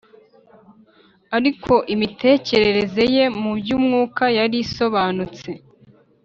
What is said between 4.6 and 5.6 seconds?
isobanutse